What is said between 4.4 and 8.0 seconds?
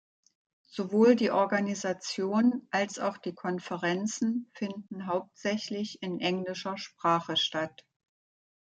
finden hauptsächlich in englischer Sprache statt.